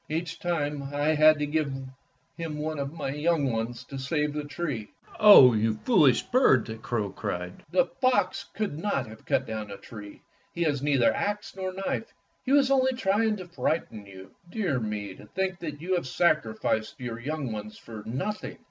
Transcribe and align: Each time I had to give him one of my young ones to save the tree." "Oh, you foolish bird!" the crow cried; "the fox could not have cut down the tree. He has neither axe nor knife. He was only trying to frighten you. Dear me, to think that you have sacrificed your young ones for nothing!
Each 0.09 0.39
time 0.39 0.81
I 0.81 1.13
had 1.13 1.37
to 1.37 1.45
give 1.45 1.71
him 2.35 2.57
one 2.57 2.79
of 2.79 2.91
my 2.91 3.11
young 3.13 3.51
ones 3.51 3.83
to 3.83 3.99
save 3.99 4.33
the 4.33 4.45
tree." 4.45 4.87
"Oh, 5.19 5.53
you 5.53 5.75
foolish 5.85 6.23
bird!" 6.23 6.65
the 6.65 6.77
crow 6.79 7.11
cried; 7.11 7.61
"the 7.69 7.85
fox 7.85 8.45
could 8.55 8.79
not 8.79 9.05
have 9.05 9.27
cut 9.27 9.45
down 9.45 9.67
the 9.67 9.77
tree. 9.77 10.23
He 10.55 10.63
has 10.63 10.81
neither 10.81 11.13
axe 11.13 11.55
nor 11.55 11.71
knife. 11.71 12.11
He 12.43 12.51
was 12.51 12.71
only 12.71 12.93
trying 12.93 13.37
to 13.37 13.47
frighten 13.47 14.07
you. 14.07 14.31
Dear 14.49 14.79
me, 14.79 15.13
to 15.13 15.27
think 15.27 15.59
that 15.59 15.79
you 15.81 15.93
have 15.93 16.07
sacrificed 16.07 16.99
your 16.99 17.19
young 17.19 17.51
ones 17.51 17.77
for 17.77 18.01
nothing! 18.07 18.57